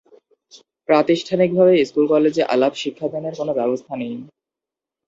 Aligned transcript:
প্রাতিষ্ঠানিকভাবে 0.89 1.73
স্কুল-কলেজে 1.85 2.43
আলাপ 2.53 2.73
শিক্ষাদানের 2.81 3.33
কোনো 3.39 3.51
ব্যবস্থা 3.59 3.93
নেই। 3.95 4.13